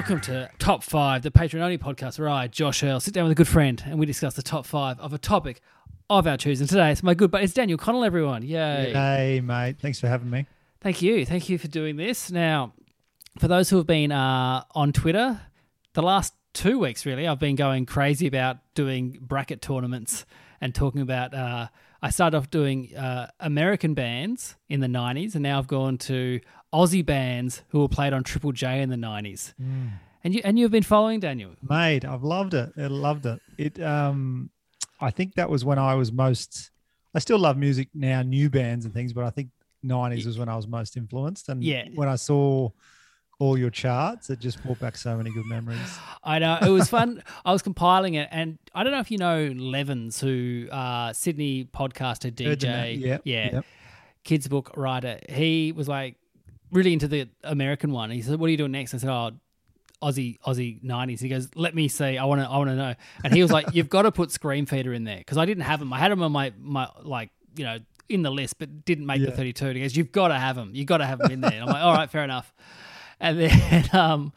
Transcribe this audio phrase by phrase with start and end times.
[0.00, 3.32] welcome to Top 5, the Patreon only podcast where I, Josh Earl, sit down with
[3.32, 5.60] a good friend and we discuss the top 5 of a topic
[6.08, 6.66] of our choosing.
[6.66, 8.42] Today it's my good buddy, it's Daniel Connell, everyone.
[8.42, 8.94] Yay.
[8.94, 9.76] Hey, mate.
[9.78, 10.46] Thanks for having me.
[10.80, 11.26] Thank you.
[11.26, 12.30] Thank you for doing this.
[12.30, 12.72] Now,
[13.38, 15.38] for those who have been uh, on Twitter,
[15.92, 20.24] the last two weeks really, I've been going crazy about doing bracket tournaments
[20.62, 21.34] and talking about.
[21.34, 21.66] Uh,
[22.00, 26.40] I started off doing uh, American bands in the 90s, and now I've gone to
[26.72, 29.54] Aussie bands who were played on Triple J in the 90s.
[30.22, 31.52] And you and you've been following Daniel.
[31.66, 32.72] Mate, I've loved it.
[32.76, 33.40] I loved it.
[33.58, 34.50] It um
[35.00, 36.70] I think that was when I was most
[37.14, 39.48] I still love music now, new bands and things, but I think
[39.84, 41.48] 90s was when I was most influenced.
[41.48, 41.86] And Yeah.
[41.94, 42.68] when I saw
[43.40, 45.98] all your charts, it just brought back so many good memories.
[46.22, 47.22] I know it was fun.
[47.44, 51.64] I was compiling it, and I don't know if you know Levens, who uh, Sydney
[51.64, 53.00] podcaster DJ.
[53.00, 53.64] Yep, yeah, yep.
[54.22, 55.18] kids book writer.
[55.30, 56.16] He was like
[56.72, 58.10] really into the American one.
[58.10, 59.32] He said, "What are you doing next?" I said, "Oh."
[60.02, 61.20] Aussie Aussie nineties.
[61.20, 62.16] He goes, "Let me see.
[62.16, 62.48] I want to.
[62.48, 65.18] I want to know." And he was like, "You've got to put Screamfeeder in there
[65.18, 65.92] because I didn't have him.
[65.92, 67.76] I had him on my my like you know
[68.08, 69.34] in the list, but didn't make the Yeah.
[69.36, 69.68] thirty two.
[69.68, 70.70] He goes, "You've got to have them.
[70.72, 72.50] You've got to have them in there." And I'm like, "All right, fair enough."
[73.20, 74.32] And then um,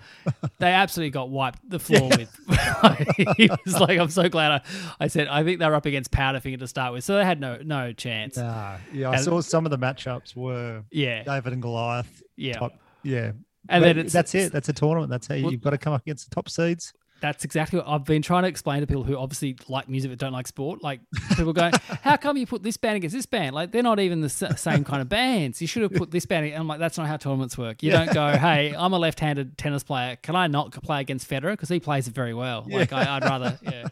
[0.60, 2.38] they absolutely got wiped the floor with.
[3.38, 4.62] he was like, "I'm so glad." I,
[5.00, 7.60] I said, "I think they're up against Powderfinger to start with, so they had no
[7.64, 11.62] no chance." Nah, yeah, I And- saw some of the matchups were Yeah, David and
[11.62, 12.22] Goliath.
[12.36, 12.58] Yeah.
[12.58, 13.32] Top, yeah.
[13.70, 14.52] And But then it's- that's it.
[14.52, 15.10] That's a tournament.
[15.10, 16.94] That's how you, Well- you've got to come up against the top seeds.
[17.22, 20.20] That's exactly what I've been trying to explain to people who obviously like music but
[20.20, 20.84] don't like sport.
[20.84, 21.00] Like
[21.38, 23.56] people going, "How come you put this band against this band?
[23.56, 25.62] Like they're not even the s- same kind of bands.
[25.62, 27.82] You should have put this band." And I'm like, "That's not how tournaments work.
[27.82, 30.18] You don't go, hey, I'm a left-handed tennis player.
[30.18, 32.66] Can I not play against Federer because he plays it very well?
[32.70, 33.88] Like I, I'd rather, yeah."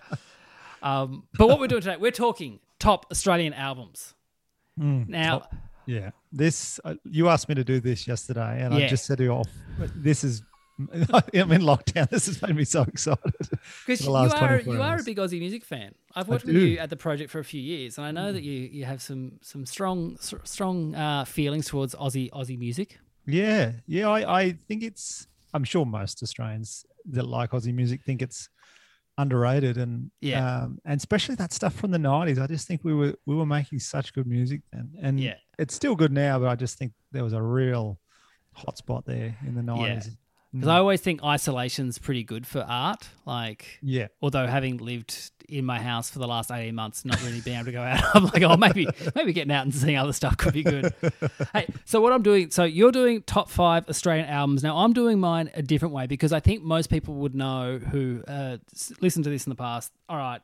[0.84, 4.14] Um, but what we're doing today, we're talking top Australian albums.
[4.76, 5.44] now,
[5.86, 6.12] Yeah.
[6.32, 8.86] This, uh, you asked me to do this yesterday, and Yeah.
[8.86, 9.48] I just said to you off,
[9.96, 10.44] this is,
[11.14, 12.10] I'm in lockdown.
[12.10, 13.34] This has made me so excited.
[13.86, 15.94] Because you are 24 you are a big Aussie music fan.
[16.16, 18.42] I've worked with you at the project for a few years, and I know that
[18.44, 22.98] you you have some some strong strong uh, feelings towards Aussie Aussie music.
[23.28, 23.74] Yeah.
[23.86, 24.10] Yeah.
[24.10, 28.50] I, I think it's, I'm sure most Australians that like Aussie music think it's
[29.22, 30.64] underrated and, Yeah.
[30.64, 32.40] um, and especially that stuff from the 90s.
[32.40, 34.92] I just think we were, we were making such good music then.
[35.02, 35.36] And Yeah.
[35.60, 38.00] it's still good now, but I just think there was a real
[38.54, 40.10] hot spot there in the 90s.
[40.54, 43.08] Because I always think isolation's pretty good for art.
[43.26, 44.08] Like, Yeah.
[44.22, 47.66] although having lived in my house for the last eighteen months, not really being able
[47.66, 50.54] to go out, I'm like, oh, maybe maybe getting out and seeing other stuff could
[50.54, 50.94] be good.
[51.54, 54.62] hey, so what I'm doing, so you're doing top five Australian albums.
[54.64, 58.22] Now I'm doing mine a different way because I think most people would know who
[58.28, 58.58] uh,
[59.00, 59.92] listened to this in the past.
[60.10, 60.42] All right.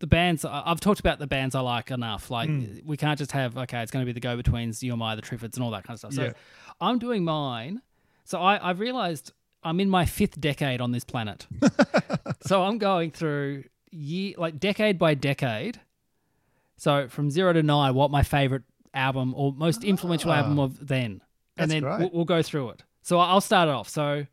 [0.00, 2.30] The bands I've talked about the bands I like enough.
[2.30, 2.50] Like
[2.84, 5.14] we can't just have okay, it's going to be the Go Betweens, You Am I,
[5.16, 6.12] the Triffids, and all that kind of stuff.
[6.12, 6.32] So Yeah.
[6.80, 7.82] I'm doing mine.
[8.28, 11.46] So I, I've realized I'm in my fifth decade on this planet.
[12.42, 15.80] so I'm going through year like decade by decade.
[16.76, 21.22] So from zero to nine, what my favorite album or most influential album of then,
[21.56, 22.82] and then we'll, we'll go through it.
[23.00, 23.88] So I'll start it off.
[23.88, 24.26] So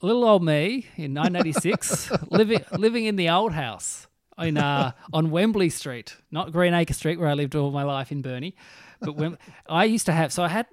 [0.00, 4.06] little old me in 1986, living living in the old house
[4.38, 8.22] in uh, on Wembley Street, not Greenacre Street where I lived all my life in
[8.22, 8.56] Burnie,
[9.02, 9.36] but when
[9.68, 10.32] I used to have.
[10.32, 10.66] So I had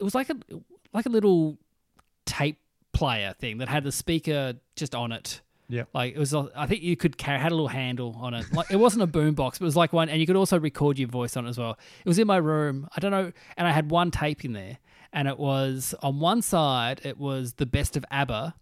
[0.00, 0.36] it was like a
[0.92, 1.58] like a little
[2.26, 2.58] tape
[2.92, 5.40] player thing that had the speaker just on it.
[5.70, 5.84] Yeah.
[5.92, 8.50] Like it was, a- I think you could carry had a little handle on it.
[8.52, 10.58] Like it wasn't a boom box, but it was like one, and you could also
[10.58, 11.78] record your voice on it as well.
[12.04, 12.88] It was in my room.
[12.96, 14.78] I don't know, and I had one tape in there,
[15.12, 18.54] and it was on one side it was the best of ABBA,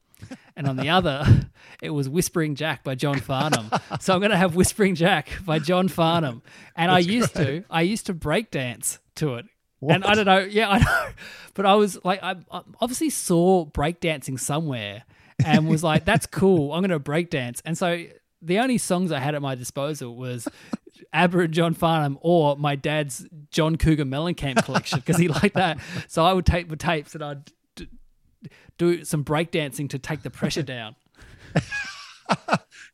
[0.56, 1.24] and on the other
[1.82, 3.70] it was Whispering Jack by John Farnham.
[4.00, 6.42] so I'm gonna have Whispering Jack by John Farnham,
[6.74, 9.46] and I used to, I used to break dance to it.
[9.82, 11.08] And I don't know, yeah, I know,
[11.54, 15.04] but I was like, I, I obviously saw breakdancing somewhere,
[15.44, 16.72] and was like, "That's cool.
[16.72, 18.04] I'm going to breakdance." And so
[18.42, 20.48] the only songs I had at my disposal was
[21.12, 25.78] ABBA and John Farnham, or my dad's John Cougar Mellencamp collection because he liked that.
[26.08, 27.88] So I would take the tapes and I'd d-
[28.78, 30.96] do some breakdancing to take the pressure down.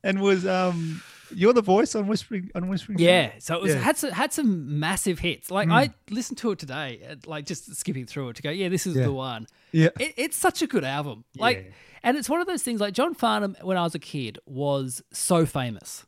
[0.04, 1.02] And was um
[1.34, 2.98] you're the voice on whispering on whispering.
[2.98, 3.80] Yeah, so it was Yeah.
[3.80, 5.50] had some, had some massive hits.
[5.50, 5.72] Like Mm.
[5.72, 8.96] I listened to it today, like just skipping through it to go, yeah, this is
[8.96, 9.04] Yeah.
[9.04, 9.46] the one.
[9.72, 11.24] yeah, It, it's such a good album.
[11.36, 11.72] Like, Yeah.
[12.04, 12.80] and it's one of those things.
[12.80, 16.04] Like John Farnham, when I was a kid, was so famous.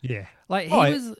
[0.00, 0.26] yeah.
[0.48, 1.14] Like he Oh, was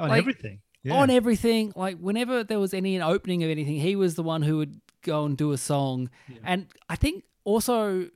[0.00, 0.60] On Like, everything.
[0.82, 0.94] Yeah.
[0.96, 1.72] on everything.
[1.76, 5.24] Like whenever there was any opening of anything, he was the one who would go
[5.24, 6.10] and do a song.
[6.42, 8.08] And I think also,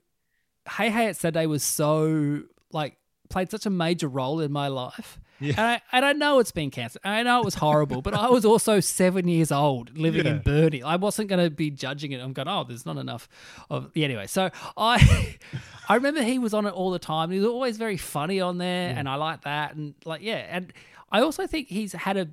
[0.77, 2.97] Hey Hey It's Saturday was so like
[3.29, 5.19] played such a major role in my life.
[5.39, 5.53] Yeah.
[5.57, 7.01] And I, and I know it's been cancelled.
[7.05, 10.83] I know it was horrible, but I was also seven years old living in Burnie.
[10.83, 12.19] I wasn't going to be judging it.
[12.19, 13.29] I'm going, oh, there's not enough
[13.69, 13.89] of.
[13.93, 15.37] Yeah, anyway, so I
[15.89, 17.31] I remember he was on it all the time.
[17.31, 19.75] He was always very funny on there, and I like that.
[19.75, 20.73] And like, yeah, and
[21.11, 22.27] I also think he's had a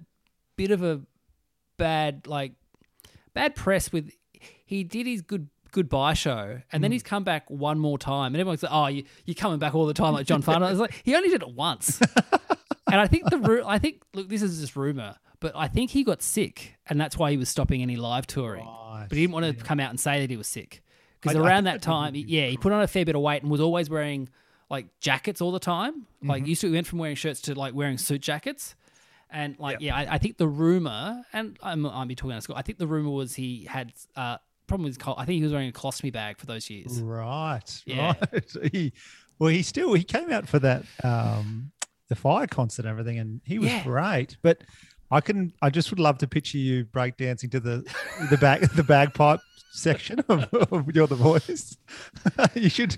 [0.56, 1.00] bit of a
[1.76, 2.52] bad like
[3.34, 4.10] bad press with.
[4.64, 8.40] He did his good goodbye show, and then he's come back one more time, and
[8.40, 11.00] everyone's like, "Oh, you, you're coming back all the time like John Farnham." It's like
[11.04, 12.00] he only did it once,
[12.90, 15.90] and I think the ru- I think look, this is just rumor, but I think
[15.90, 18.64] he got sick, and that's why he was stopping any live touring.
[18.66, 20.82] Right, But he didn't want to come out and say that he was sick
[21.20, 23.04] because I- I around think that would time, be yeah, he put on a fair
[23.04, 24.28] bit of weight and was always wearing
[24.70, 26.06] like jackets all the time.
[26.22, 26.48] Like Mm-hmm.
[26.48, 28.74] used to he went from wearing shirts to like wearing suit jackets.
[29.28, 32.42] And like, yeah, I, I think the rumor, and I'm, I'm be talking out of
[32.44, 32.54] school.
[32.56, 34.98] I think the rumor was he had uh, problem with.
[34.98, 37.00] col- I think he was wearing a colostomy bag for those years.
[37.00, 37.82] Right.
[37.86, 38.14] Yeah.
[38.32, 38.52] Right.
[38.72, 38.92] he,
[39.38, 41.72] well, he still he came out for that um
[42.08, 43.82] the fire concert and everything, and he was Yeah.
[43.84, 44.36] great.
[44.42, 44.62] But
[45.10, 47.84] I can I just would love to picture you breakdancing to the
[48.30, 49.40] the bag the bagpipe
[49.72, 51.76] section of, of You're the Voice.
[52.54, 52.96] you should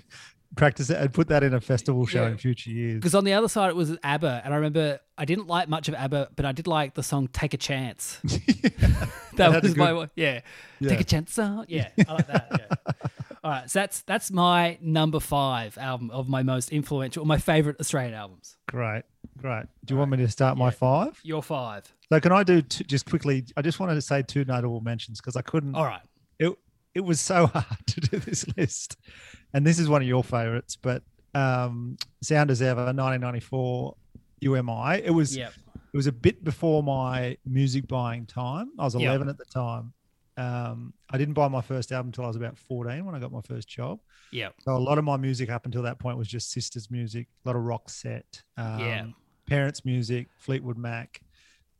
[0.55, 2.29] practice it and put that in a festival show Yeah.
[2.31, 2.95] in future years.
[2.95, 5.87] Because on the other side, it was ABBA, and I remember I didn't like much
[5.87, 9.87] of ABBA, but I did like the song "Take a Chance." that That's was my
[9.87, 10.09] good- one.
[10.15, 10.41] Yeah.
[10.79, 10.89] Yeah.
[10.89, 11.33] take a chance.
[11.33, 11.65] song.
[11.67, 12.47] Yeah, I like that.
[12.51, 13.07] Yeah.
[13.43, 17.77] All right, so that's that's my number five album of my most influential, my favorite
[17.79, 18.57] Australian albums.
[18.67, 19.03] Great,
[19.37, 19.65] great.
[19.85, 21.17] Do you want me to start my five?
[21.23, 21.85] Your five.
[22.11, 23.45] So can I do t- just quickly?
[23.55, 25.75] I just wanted to say two notable mentions because I couldn't.
[25.75, 26.01] All right.
[26.95, 28.97] It was so hard to do this list,
[29.53, 30.75] and this is one of your favorites.
[30.75, 31.03] But
[31.35, 33.95] um, Sound as Ever, 1994,
[34.41, 34.97] You Am I.
[34.99, 35.53] It was Yep.
[35.93, 38.71] it was a bit before my music buying time.
[38.79, 39.09] I was Yeah.
[39.09, 39.93] 11 at the time.
[40.37, 43.31] Um, I didn't buy my first album until I was about 14 when I got
[43.31, 43.99] my first job.
[44.31, 44.55] Yep.
[44.61, 47.49] So a lot of my music up until that point was just sisters' music, a
[47.49, 49.05] lot of rock set, um, Yeah.
[49.47, 51.21] parents' music, Fleetwood Mac.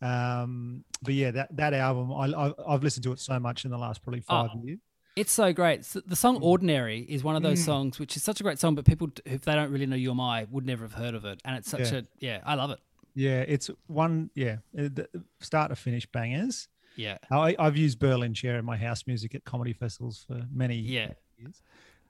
[0.02, 3.72] Um, but yeah, that that album, I, I I've listened to it so much in
[3.72, 4.80] the last probably five Oh, years.
[5.20, 5.84] It's so great.
[5.84, 7.66] The song "Ordinary" is one of those Mm.
[7.66, 10.12] songs which is such a great song, but people, if they don't really know You
[10.12, 11.42] Am I, would never have heard of it.
[11.46, 11.98] And it's such Yeah.
[12.00, 12.80] a yeah, I love it.
[13.16, 14.30] Yeah, it's one.
[14.34, 15.10] Yeah, uh, the-
[15.42, 16.68] start to finish bangers.
[16.96, 20.78] Yeah, I, I've used Berlin Chair in my house music at comedy festivals for many
[20.78, 21.14] Yeah.
[21.38, 21.62] years.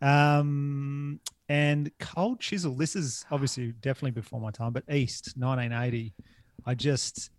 [0.02, 2.76] Um, and Cold Chisel.
[2.76, 6.14] This is obviously definitely before my time, but East 1980.
[6.66, 7.32] I just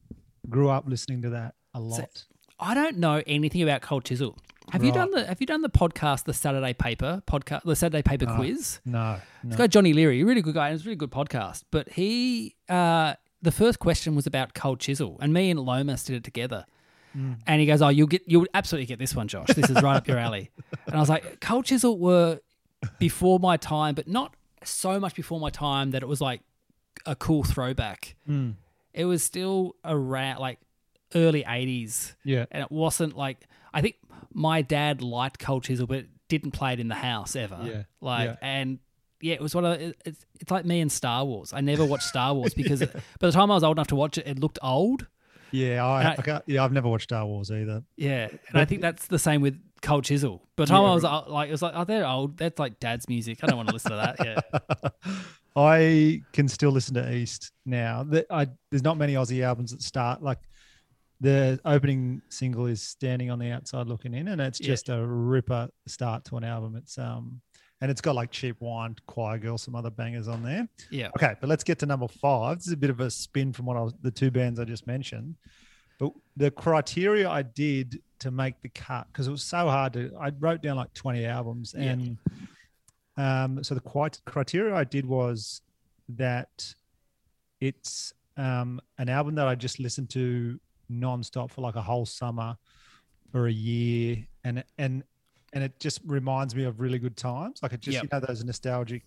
[0.48, 2.24] grew up listening to that a lot.
[2.58, 4.36] I don't know anything about Cold Chisel.
[4.72, 8.02] Have you done the Have you done the podcast, the Saturday Paper podcast, the Saturday
[8.02, 8.36] Paper No.
[8.36, 8.80] quiz?
[8.84, 9.56] no, This no.
[9.56, 11.64] guy Johnny Leary, a really good guy, and it's a really good podcast.
[11.70, 16.16] But he, uh, the first question was about Cold Chisel, and me and Lomas did
[16.16, 16.66] it together.
[17.16, 17.38] Mm.
[17.46, 19.48] And he goes, "Oh, you'll get, you'll absolutely get this one, Josh.
[19.48, 20.50] This is right up your alley."
[20.86, 22.38] And I was like, "Cold Chisel were
[22.98, 26.42] before my time, but not so much before my time that it was like
[27.06, 28.14] a cool throwback.
[28.28, 28.54] Mm.
[28.94, 30.58] It was still around like
[31.14, 33.96] early '80s, Yeah, and it wasn't like I think
[34.32, 37.58] my dad liked Cold Chisel, but didn't play it in the house ever.
[37.64, 38.36] Yeah, Like yeah.
[38.40, 38.78] and
[39.20, 41.52] yeah, it was one of the, it's it's like me and Star Wars.
[41.52, 43.96] I never watched Star Wars because it, by the time I was old enough to
[43.96, 45.06] watch it, it looked old.
[45.50, 45.84] yeah.
[45.84, 47.82] I, I- I yeah, I've never watched Star Wars either.
[47.96, 50.42] Yeah, and I think that's the same with Cold Chisel.
[50.56, 52.36] By the time Yeah, I was uh, like, it was like, oh, they're old.
[52.38, 53.40] That's like dad's music.
[53.42, 54.16] I don't want to listen to that.
[54.24, 54.90] Yeah,
[55.56, 58.04] I can still listen to East now.
[58.04, 60.38] That I there's not many Aussie albums that start like
[61.20, 64.66] the opening single is "Standing on the Outside Looking In," and it's Yeah.
[64.68, 66.76] just a ripper start to an album.
[66.76, 67.40] It's um
[67.82, 70.68] and it's got like Cheap Wine, Choir Girl, some other bangers on there.
[70.90, 72.58] yeah, Okay, but let's get to number five.
[72.58, 74.64] This is a bit of a spin from what I was the two bands I
[74.64, 75.36] just mentioned.
[75.98, 80.14] But the criteria I did to make the cut because it was so hard to
[80.20, 81.92] I wrote down like 20 albums Yeah.
[81.92, 82.18] and
[83.16, 85.62] um so the quite criteria I did was
[86.10, 86.74] that
[87.60, 90.58] it's um an album that I just listened to
[90.90, 92.56] nonstop for like a whole summer
[93.32, 94.26] or a year.
[94.44, 95.04] And and
[95.52, 97.62] and it just reminds me of really good times.
[97.62, 98.02] Like it just Yep.
[98.04, 99.02] you know those nostalgic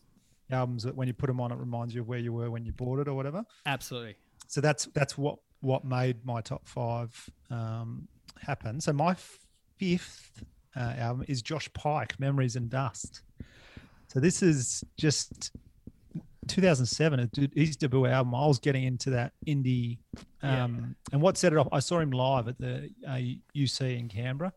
[0.51, 2.65] albums that when you put them on it reminds you of where you were when
[2.65, 3.43] you bought it or whatever.
[3.65, 4.15] Absolutely.
[4.47, 8.07] so that's that's what what made my top five um,
[8.39, 8.81] happen.
[8.81, 9.15] So my
[9.77, 10.43] fifth
[10.75, 13.21] uh, album is josh pike memories and dust.
[14.09, 15.51] So this is just
[16.53, 18.35] 2007, it did- his debut album.
[18.35, 19.99] I was getting into that indie,
[20.41, 20.63] Yeah.
[20.65, 21.67] um, and what set it off?
[21.71, 23.19] I saw him live at the uh,
[23.55, 24.53] UC in Canberra.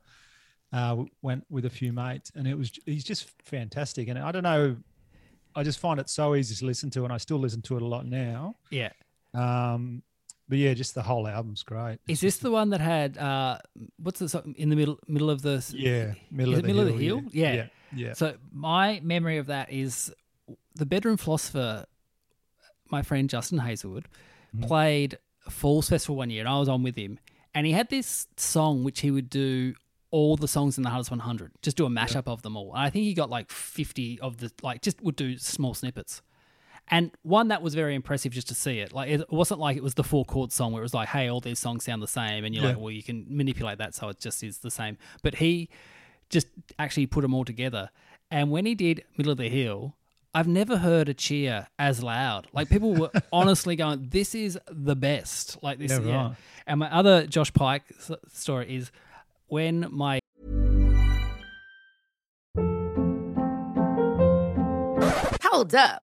[0.72, 4.08] Uh, went with a few mates, and it was he's just fantastic.
[4.08, 4.76] And I don't know,
[5.54, 7.82] I just find it so easy to listen to, and I still listen to it
[7.82, 8.56] a lot now.
[8.70, 8.90] Yeah.
[9.32, 10.02] Um,
[10.48, 11.98] but yeah, just the whole album's great.
[12.08, 13.58] Is this the one that had uh,
[14.02, 16.86] what's the song in the middle middle of the Yeah, middle of the Middle of
[16.98, 17.20] the hill.
[17.20, 17.30] Hill?
[17.32, 17.54] Yeah, Yeah.
[17.54, 18.12] yeah, yeah.
[18.14, 20.12] So my memory of that is
[20.76, 21.86] the bedroom philosopher,
[22.90, 24.04] my friend Justin Heazlewood,
[24.54, 24.66] Mm-hmm.
[24.68, 25.18] played
[25.50, 27.18] Falls Festival one year, and I was on with him,
[27.54, 29.74] and he had this song which he would do
[30.12, 32.72] all the songs in the Hottest 100, just do a mashup of them all.
[32.72, 36.22] And I think he got like 50 of the like just would do small snippets.
[36.88, 38.92] And one that was very impressive just to see it.
[38.92, 41.28] Like it wasn't like it was the four chord song where it was like, hey,
[41.28, 42.70] all these songs sound the same, and you're Yeah.
[42.70, 44.96] like, well, you can manipulate that so it just is the same.
[45.22, 45.68] But he
[46.30, 46.46] just
[46.78, 47.90] actually put them all together.
[48.30, 49.96] And when he did Middle of the Hill,
[50.36, 52.46] I've never heard a cheer as loud.
[52.52, 56.34] Like people were honestly going, "This is the best!" Like this, Yeah, yeah.
[56.66, 57.84] And my other Josh Pike
[58.30, 58.90] story is
[59.46, 60.20] when my
[65.42, 66.05] Hold up.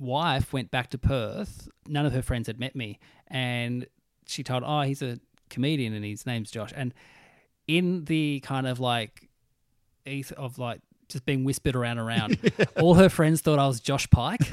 [0.00, 3.86] wife went back to Perth, none of her friends had met me, and
[4.26, 6.94] she told, "Oh, he's a comedian and his name's Josh." And
[7.66, 9.28] in the kind of like
[10.06, 12.38] eth of like just being whispered around around,
[12.80, 14.40] all her friends thought I was Josh Pike.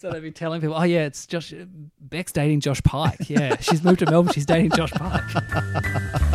[0.00, 1.52] so they'd be telling people, "Oh yeah, it's Josh.
[2.00, 3.28] Beck's dating Josh Pike.
[3.28, 4.32] Yeah, she's moved to Melbourne.
[4.32, 5.22] She's dating Josh Pike."